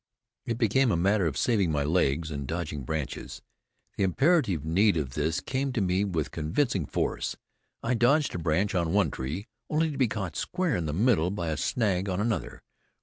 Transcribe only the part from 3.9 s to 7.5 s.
The imperative need of this came to me with convincing force.